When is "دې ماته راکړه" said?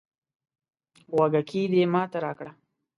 1.71-2.51